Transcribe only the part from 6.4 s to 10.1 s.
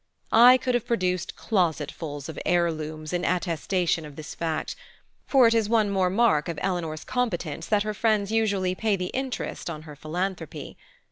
of Eleanor's competence that her friends usually pay the interest on her